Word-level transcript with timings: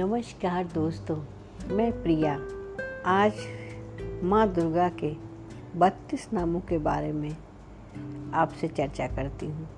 नमस्कार 0.00 0.64
दोस्तों, 0.64 1.16
मैं 1.70 2.02
प्रिया। 2.02 2.40
आज 3.06 3.32
माँ 4.22 4.48
दुर्गा 4.48 4.88
के 4.88 5.16
बत्तीस 5.76 6.28
नामों 6.32 6.60
के 6.60 6.78
बारे 6.78 7.12
में 7.12 7.36
आपसे 8.34 8.68
चर्चा 8.68 9.06
करती 9.06 9.46
हूँ। 9.46 9.68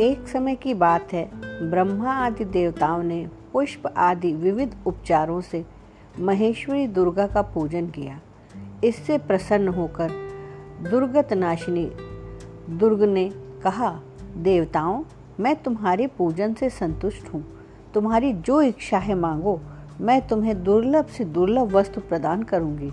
एक 0.00 0.28
समय 0.28 0.54
की 0.54 0.74
बात 0.74 1.12
है, 1.12 1.30
ब्रह्मा 1.70 2.12
आदि 2.12 2.44
देवताओं 2.44 3.02
ने 3.02 3.28
पुष्प 3.52 3.94
आदि 3.96 4.32
विविध 4.32 4.76
उपचारों 4.86 5.40
से 5.40 5.64
महेश्वरी 6.18 6.86
दुर्गा 6.86 7.26
का 7.26 7.42
पूजन 7.42 7.86
किया। 7.86 8.20
इससे 8.84 9.18
प्रसन्न 9.18 9.68
होकर 9.68 10.10
दुर्गत 10.90 11.32
नाशिनी 11.32 11.92
दुर्ग 12.70 13.02
ने 13.02 13.30
कहा, 13.62 14.00
देवताओं, 14.36 15.04
मैं 15.40 15.62
तुम्हारे 15.62 16.06
पूजन 16.06 16.54
से 16.54 16.70
संतुष्ट 16.70 17.34
हूँ। 17.34 17.59
तुम्हारी 17.94 18.32
जो 18.32 18.62
इच्छा 18.62 18.98
है 18.98 19.14
मांगो, 19.14 19.60
मैं 20.00 20.26
तुम्हें 20.26 20.64
दुर्लभ 20.64 21.06
से 21.06 21.24
दुर्लभ 21.24 21.72
वस्तु 21.72 22.00
प्रदान 22.00 22.42
करूँगी। 22.42 22.92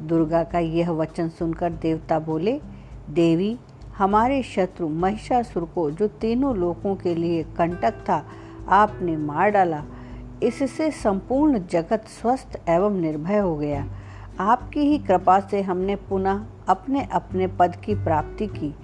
दुर्गा 0.00 0.44
का 0.44 0.58
यह 0.58 0.90
वचन 0.90 1.28
सुनकर 1.28 1.72
देवता 1.72 2.18
बोले, 2.18 2.60
देवी, 3.10 3.58
हमारे 3.98 4.42
शत्रु 4.42 4.88
महिषासुर 4.88 5.64
को, 5.74 5.90
जो 5.90 6.08
तीनों 6.08 6.56
लोगों 6.56 6.96
के 6.96 7.14
लिए 7.14 7.42
कंटक 7.42 7.92
था, 7.92 8.26
आपने 8.68 9.16
मार 9.16 9.50
डाला। 9.50 9.84
इससे 10.42 10.90
संपूर्ण 10.90 11.58
जगत 11.58 12.04
स्वस्थ 12.06 12.62
एवं 12.68 12.90
निर्भय 12.90 13.38
हो 13.38 13.56
गया। 13.56 13.86
आपकी 14.40 14.80
ही 14.80 14.98
कृपा 14.98 15.40
से 15.40 15.62
हमने 15.62 15.96
पुनः 15.96 16.44
अपने 16.68 17.08
अपने 17.12 17.46
पद 17.46 17.76
की 17.76 17.94
प्राप्ति 17.94 18.46
की। 18.46 18.74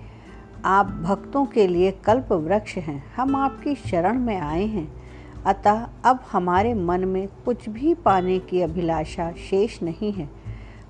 आप 0.64 0.86
भक्तों 0.86 1.46
के 1.46 1.66
लिए 1.66 1.90
कल्प 1.90 2.32
वृक्ष 2.32 2.76
हैं। 2.76 3.14
हम 3.16 3.36
आपकी 3.36 3.74
शरण 3.74 4.18
में 4.18 4.40
आए 4.40 4.64
हैं। 4.64 5.05
अतः 5.46 5.88
अब 6.04 6.20
हमारे 6.32 6.74
मन 6.74 7.04
में 7.04 7.28
कुछ 7.44 7.68
भी 7.68 7.94
पाने 7.94 8.38
की 8.38 8.62
अभिलाषा 8.62 9.32
शेष 9.32 9.82
नहीं 9.82 10.12
है। 10.12 10.30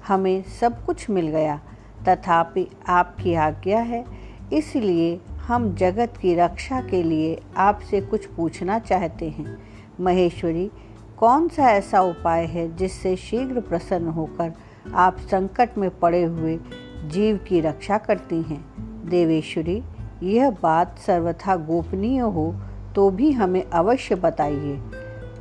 हमें 0.08 0.42
सब 0.42 0.84
कुछ 0.84 1.10
मिल 1.10 1.28
गया, 1.28 1.60
तथापि 2.08 2.68
आपकी 2.88 3.34
आज्ञा 3.34 3.78
है। 3.78 4.04
इसलिए 4.52 5.20
हम 5.46 5.74
जगत 5.74 6.14
की 6.22 6.34
रक्षा 6.34 6.80
के 6.80 7.02
लिए 7.02 7.40
आपसे 7.56 8.00
कुछ 8.00 8.26
पूछना 8.26 8.78
चाहते 8.78 9.28
हैं। 9.28 9.58
महेश्वरी, 10.00 10.70
कौन 11.18 11.48
सा 11.48 11.70
ऐसा 11.70 12.00
उपाय 12.00 12.44
है 12.44 12.76
जिससे 12.76 13.16
शीघ्र 13.16 13.60
प्रसन्न 13.60 14.08
होकर 14.08 14.52
आप 14.94 15.16
संकट 15.18 15.78
में 15.78 15.98
पड़े 15.98 16.22
हुए 16.22 16.58
जीव 17.06 17.36
की 17.48 17.60
रक्षा 17.60 17.98
करती 17.98 18.42
हैं? 18.42 18.64
देवेश्वरी, 19.08 19.82
यह 20.22 20.50
बात 20.50 20.98
सर्वथा 20.98 21.56
गोपनीय 21.56 22.20
हो 22.20 22.54
तो 22.96 23.10
भी 23.10 23.32
हमें 23.32 23.70
अवश्य 23.70 24.14
बताइए। 24.14 24.80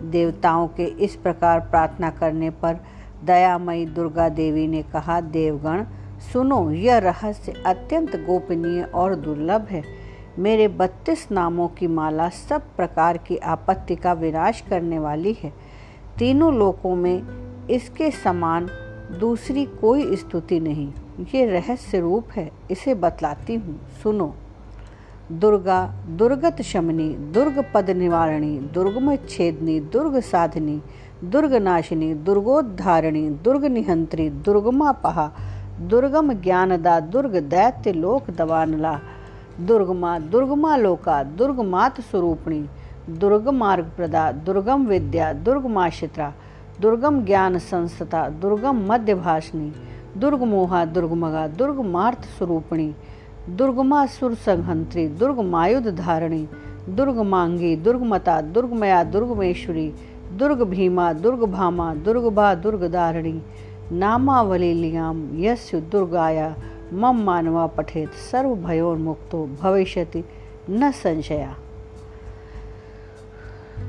देवताओं 0.01 0.67
के 0.67 0.83
इस 0.83 1.15
प्रकार 1.15 1.59
प्रार्थना 1.59 2.09
करने 2.09 2.49
पर 2.49 2.79
दयामयी 3.23 3.85
दुर्गा 3.85 4.29
देवी 4.29 4.67
ने 4.67 4.83
कहा, 4.83 5.21
देवगण, 5.21 5.85
सुनो, 6.33 6.71
यह 6.71 6.97
रहस्य 6.97 7.63
अत्यंत 7.65 8.15
गोपनीय 8.15 8.83
और 8.83 9.15
दुर्लभ 9.15 9.61
है। 9.61 9.83
मेरे 10.39 10.67
बत्तीस 10.67 11.27
नामों 11.31 11.67
की 11.67 11.87
माला 11.87 12.29
सब 12.29 12.61
प्रकार 12.77 13.17
की 13.17 13.37
आपत्ति 13.37 13.95
का 13.95 14.13
विनाश 14.13 14.61
करने 14.61 14.99
वाली 14.99 15.37
है। 15.43 15.53
तीनों 16.19 16.53
लोकों 16.53 16.95
में 16.95 17.23
इसके 17.67 18.11
समान 18.11 18.69
दूसरी 19.19 19.65
कोई 19.65 20.15
स्तुति 20.15 20.59
नहीं। 20.59 20.93
ये 21.35 21.45
रहस्य 21.45 21.99
रूप 21.99 22.27
है, 22.31 22.51
इसे 22.71 22.93
बतलाती 22.93 23.55
हूँ। 23.55 23.79
सुनो। 24.03 24.35
दुर्गा, 25.31 25.79
दुर्गत 26.17 26.61
शमनी, 26.61 27.09
दुर्ग 27.33 27.63
पद 27.73 27.89
निवारणी, 27.89 28.59
दुर्गम 28.73 29.15
छेदनी, 29.15 29.79
दुर्ग 29.79 30.19
साधनी 30.19 30.81
दुर्गनाशिनी 31.23 32.13
दुर्गोद्धारिणी, 32.13 33.29
दुर्ग 33.43 33.65
निहंत्री, 33.65 34.29
दुर्गमा 34.29 34.91
पहा, 34.91 35.31
दुर्गम 35.81 36.33
ज्ञानदा, 36.33 36.99
दुर्ग 36.99 37.35
दैत्य 37.49 37.93
लोक 37.93 38.29
दवानला, 38.29 38.99
दुर्गमा 39.61 40.17
दुर्गमा 40.19 40.75
लोका, 40.75 41.23
दुर्गमात 41.23 42.01
स्वरूपणी, 42.01 42.65
दुर्ग 43.09 43.49
मार्ग 43.49 43.89
प्रदा 43.97 44.31
दुर्गम 44.45 44.85
विद्या 44.85 45.33
दुर्गमाशित्रा 45.33 46.33
दुर्गम 46.81 47.23
ज्ञान 47.25 47.57
संस्था, 47.57 48.29
दुर्गम 48.29 48.85
मध्य 48.91 49.15
भाषणी 49.15 49.71
दुर्गमोहा, 50.17 50.85
दुर्गमगा, 50.85 51.47
दुर्गमार्थ 51.47 52.23
स्वरूपणी 52.37 52.93
दुर्गमासुर 53.49 54.33
संहंत्री 54.33 55.07
दुर्गमायुध 55.07 55.95
धारणी 55.95 56.47
दुर्गमांगी 56.89 57.75
दुर्गमता, 57.75 58.41
दुर्गमया 58.41 59.03
दुर्गमेश्वरी, 59.03 59.93
दुर्ग 60.33 60.61
भीमा, 60.61 61.13
दुर्ग 61.13 61.43
भामा 61.43 61.95
दुर्गभा 61.95 62.55
दुर्गदारिणी 62.55 63.41
नामावलीलियाम 63.91 65.29
यस्य 65.33 65.81
दुर्गाया, 65.81 66.55
मम 66.93 67.23
मानवा 67.23 67.67
पठेत, 67.67 68.09
सर्व 68.09 68.55
भयोन्मुक्तो 68.55 69.49
भविष्यति, 69.61 70.23
न 70.69 70.91
संशया। 70.91 71.55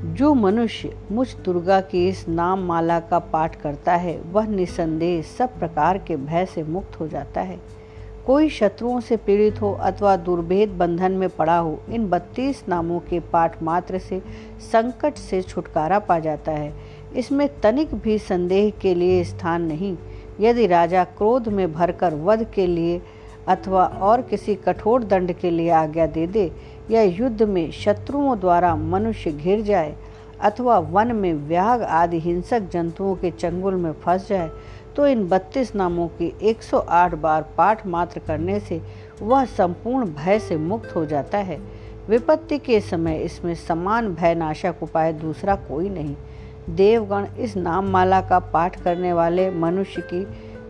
जो 0.05 0.33
मनुष्य 0.33 0.97
मुझ 1.11 1.35
दुर्गा 1.35 1.81
की 1.81 2.07
इस 2.07 2.27
नाम 2.27 2.59
माला 2.59 2.99
का 2.99 3.19
पाठ 3.19 3.55
करता 3.55 3.95
है, 3.95 4.21
वह 4.31 4.47
निसंदेह 4.47 5.21
सब 5.21 5.59
प्रकार 5.59 5.97
के 5.97 6.15
भय 6.15 6.45
से 6.45 6.63
मुक्त 6.63 6.99
हो 6.99 7.07
जाता 7.07 7.41
है। 7.41 7.86
कोई 8.27 8.49
शत्रुओं 8.49 8.99
से 8.99 9.15
पीड़ित 9.17 9.61
हो 9.61 9.71
अथवा 9.81 10.15
दुर्भेद 10.17 10.69
बंधन 10.69 11.11
में 11.11 11.29
पड़ा 11.29 11.57
हो, 11.57 11.79
इन 11.89 12.07
बत्तीस 12.09 12.63
नामों 12.69 12.99
के 12.99 13.19
पाठ 13.33 13.61
मात्र 13.63 13.99
से 13.99 14.19
संकट 14.61 15.17
से 15.17 15.41
छुटकारा 15.41 15.99
पा 15.99 16.17
जाता 16.19 16.51
है। 16.51 16.73
इसमें 17.15 17.47
तनिक 17.61 17.93
भी 17.95 18.17
संदेह 18.19 18.69
के 18.81 18.93
लिए 18.95 19.23
स्थान 19.23 19.61
नहीं। 19.61 19.95
यदि 20.39 20.67
राजा 20.67 21.03
क्रोध 21.03 21.47
में 21.47 21.71
भरकर 21.73 22.15
वध 22.15 22.45
के 22.55 22.67
लिए 22.67 23.01
अथवा 23.47 23.85
और 23.85 24.21
किसी 24.21 24.55
कठोर 24.57 25.03
दंड 25.03 25.33
के 25.33 25.51
लिए 25.51 25.69
आज्ञा 25.71 26.05
दे 26.07 26.27
दे 26.27 26.51
या 26.91 27.01
युद्ध 27.01 27.43
में 27.43 27.71
शत्रुओं 27.71 28.39
द्वारा 28.39 28.75
मनुष्य 28.75 29.31
घिर 29.31 29.61
जाए 29.61 29.95
अथवा 30.41 30.77
वन 30.79 31.15
में 31.15 31.33
व्याग 31.47 31.81
आदि 31.81 32.19
हिंसक 32.19 32.69
जंतुओं 32.71 33.15
के 33.15 33.31
चंगुल 33.31 33.75
में 33.75 33.91
फंस 33.93 34.27
जाए 34.29 34.49
तो 34.97 35.07
इन 35.07 35.27
बत्तीस 35.29 35.73
नामों 35.75 36.07
की 36.19 36.31
108 36.43 37.13
बार 37.15 37.41
पाठ 37.57 37.85
मात्र 37.87 38.19
करने 38.19 38.59
से 38.59 38.81
वह 39.21 39.43
संपूर्ण 39.45 40.05
भय 40.13 40.39
से 40.39 40.57
मुक्त 40.57 40.95
हो 40.95 41.05
जाता 41.05 41.37
है। 41.37 41.59
विपत्ति 42.09 42.57
के 42.57 42.79
समय 42.81 43.17
इसमें 43.17 43.53
समान 43.57 44.13
भय 44.15 44.35
नाशक 44.35 44.83
उपाय 44.83 45.13
दूसरा 45.13 45.55
कोई 45.67 45.89
नहीं। 45.89 46.15
देवगण 46.75 47.27
इस 47.39 47.55
नाम 47.57 47.89
माला 47.89 48.21
का 48.21 48.39
पाठ 48.39 48.81
करने 48.83 49.13
वाले 49.13 49.49
मनुष्य 49.51 50.01
की 50.13 50.25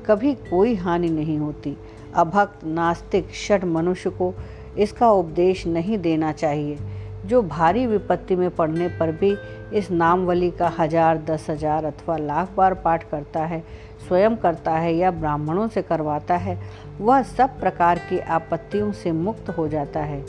कभी 0.07 0.33
कोई 0.49 0.75
हानि 0.75 1.09
नहीं 1.09 1.37
होती। 1.39 1.75
अभक्त, 2.15 2.65
नास्तिक 2.65 3.31
षट 3.37 3.63
मनुष्य 3.65 4.09
को 4.09 4.33
इसका 4.77 5.11
उपदेश 5.11 5.65
नहीं 5.67 5.97
देना 5.97 6.31
चाहिए। 6.31 6.77
जो 7.25 7.41
भारी 7.41 7.85
विपत्ति 7.87 8.35
में 8.35 8.49
पड़ने 8.49 8.87
पर 8.89 9.11
भी 9.11 9.35
इस 9.73 9.89
नामवली 9.91 10.49
का 10.51 10.73
हज़ार, 10.79 11.17
दस 11.19 11.49
हज़ार 11.49 11.85
अथवा 11.85 12.17
लाख 12.17 12.51
बार 12.57 12.73
पाठ 12.75 13.09
करता 13.09 13.45
है 13.45 13.63
स्वयं 13.99 14.35
करता 14.35 14.71
है 14.71 14.93
या 14.95 15.11
ब्राह्मणों 15.11 15.67
से 15.67 15.81
करवाता 15.81 16.35
है, 16.37 16.57
वह 16.99 17.21
सब 17.23 17.59
प्रकार 17.59 17.99
की 17.99 18.19
आपत्तियों 18.19 18.91
से 18.93 19.11
मुक्त 19.11 19.49
हो 19.49 19.67
जाता 19.67 19.99
है। 20.01 20.25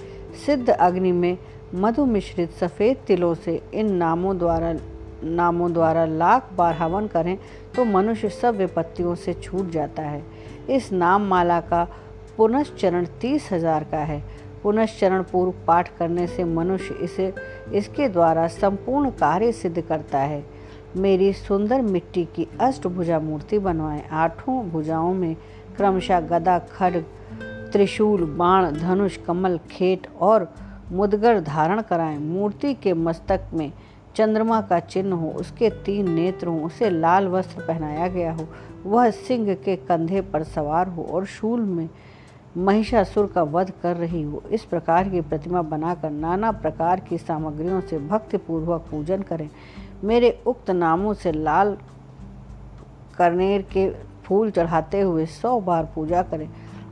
सिद्ध 0.47 0.69
अग्नि 0.71 1.13
में 1.13 1.37
मधु 1.75 2.05
मिश्रित 2.07 2.53
सफ़ेद 2.53 2.97
तिलों 3.07 3.35
से 3.37 3.61
इन 3.75 3.93
नामों 3.95 4.37
द्वारा 4.39 4.75
नामों 5.25 5.73
द्वारा 5.73 6.05
लाख 6.07 6.49
बार 6.57 6.75
हवन 6.75 7.07
करें 7.07 7.37
तो 7.77 7.85
मनुष्य 7.85 8.29
सब 8.31 8.57
विपत्तियों 8.57 9.15
से 9.15 9.35
छूट 9.35 9.71
जाता 9.71 10.03
है। 10.03 10.23
इस 10.71 10.91
नाम 10.93 11.27
माला 11.27 11.61
का 11.63 11.87
पुनश्चरण 12.37 13.07
तीस 13.21 13.49
हज़ार 13.53 13.85
का 13.85 13.99
है। 14.01 14.23
पुनश्चरण 14.63 15.23
पूर्व 15.23 15.55
पाठ 15.67 15.89
करने 15.99 16.27
से 16.27 16.45
मनुष्य 16.45 16.95
इसे, 16.95 17.33
इसके 17.75 18.09
द्वारा 18.09 18.47
संपूर्ण 18.49 19.11
कार्य 19.11 19.53
सिद्ध 19.53 19.81
करता 19.81 20.19
है। 20.19 20.45
मेरी 20.97 21.33
सुंदर 21.33 21.83
मिट्टी 21.83 22.25
की 22.25 22.47
अष्टभुजा 22.61 23.19
मूर्ति 23.21 23.59
बनवाएँ। 23.59 24.03
आठों 24.13 24.71
भुजाओं 24.71 25.15
में 25.15 25.37
क्रमशः 25.77 26.21
गदा 26.21 26.59
खड्ग 26.59 27.05
त्रिशूल, 27.73 28.25
बाण, 28.37 28.71
धनुष, 28.71 29.17
कमल, 29.17 29.59
खेट 29.71 30.07
और 30.21 30.53
मुदगर 30.93 31.41
धारण 31.41 31.81
कराएँ। 31.81 32.19
मूर्ति 32.19 32.75
के 32.75 32.93
मस्तक 32.93 33.51
में 33.55 33.73
चंद्रमा 34.17 34.61
का 34.61 34.81
चिन्ह 34.81 35.17
हो, 35.17 35.29
उसके 35.31 35.71
तीन 35.71 36.11
नेत्र 36.11 36.47
हो, 36.47 36.59
उसे 36.59 36.91
लाल 36.91 37.29
वस्त्र 37.29 37.63
पहनाया 37.63 38.09
गया 38.09 38.33
हो, 38.33 38.49
वह 38.87 39.11
सिंह 39.11 39.55
के 39.55 39.77
कंधे 39.77 40.21
पर 40.21 40.43
सवार 40.43 40.89
हो 40.89 41.03
और 41.03 41.25
शूल 41.27 41.61
में 41.61 41.89
महिषासुर 42.57 43.27
का 43.27 43.43
वध 43.43 43.73
कर 43.83 43.97
रही 43.97 44.23
हो। 44.23 44.43
इस 44.51 44.65
प्रकार 44.65 45.09
की 45.09 45.21
प्रतिमा 45.21 45.63
बनाकर 45.63 46.11
नाना 46.11 46.53
प्रकार 46.53 47.01
की 47.01 47.19
सामग्रियों 47.19 47.81
से 47.81 47.99
भक्तिपूर्वक 47.99 48.87
पूजन 48.91 49.23
करें। 49.23 49.49
मेरे 50.05 50.43
उक्त 50.47 50.71
नामों 50.71 51.15
से 51.15 51.33
लाल 51.33 51.77
करनेर 53.19 53.63
के 53.63 53.91
फूल 54.25 54.51
चढ़ाते 54.51 55.01
हुए 55.01 55.27
सौ 55.27 55.61
बार 55.61 55.89
पूजा 55.95 56.23
करें 56.23 56.49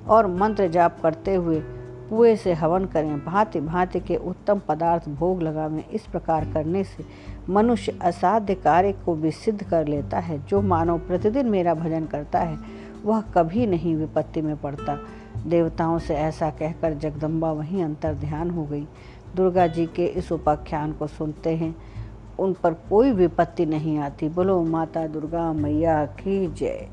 और 0.08 0.26
मंत्र 0.26 0.68
जाप 0.68 1.00
करते 1.02 1.34
हुए 1.34 1.62
कुएँ 2.10 2.36
से 2.36 2.52
हवन 2.52 2.84
करें। 2.84 3.24
भांति 3.24 3.60
भांति 3.60 4.00
के 4.00 4.16
उत्तम 4.16 4.60
पदार्थ 4.68 5.08
भोग 5.08 5.42
लगावें। 5.42 5.88
इस 5.88 6.06
प्रकार 6.06 6.44
करने 6.52 6.84
से 6.84 7.04
मनुष्य 7.50 7.98
असाध्य 8.02 8.54
कार्य 8.54 8.92
को 8.92 9.14
भी 9.14 9.30
सिद्ध 9.30 9.62
कर 9.62 9.86
लेता 9.88 10.18
है। 10.18 10.46
जो 10.46 10.60
मानव 10.60 10.98
प्रतिदिन 10.98 11.46
मेरा 11.46 11.74
भजन 11.74 12.04
करता 12.04 12.38
है, 12.38 12.58
वह 13.04 13.20
कभी 13.20 13.66
नहीं 13.66 13.96
विपत्ति 13.96 14.42
में 14.42 14.56
पड़ता। 14.56 14.98
देवताओं 15.46 15.98
से 15.98 16.14
ऐसा 16.14 16.50
कहकर 16.50 16.94
जगदम्बा 16.94 17.52
वहीं 17.52 17.84
अंतर 17.84 18.14
ध्यान 18.14 18.50
हो 18.50 18.64
गई। 18.64 18.86
दुर्गा 19.36 19.66
जी 19.66 19.86
के 19.86 20.06
इस 20.06 20.32
उपाख्यान 20.32 20.92
को 20.92 21.06
सुनते 21.06 21.56
हैं। 21.56 21.76
उन 22.38 22.52
पर 22.52 22.74
कोई 22.74 23.12
विपत्ति 23.12 23.66
नहीं 23.66 23.98
आती। 23.98 24.28
बोलो 24.28 24.62
माता 24.62 25.06
दुर्गा 25.06 25.52
मैया 25.52 26.04
की 26.06 26.46
जय। 26.46 26.88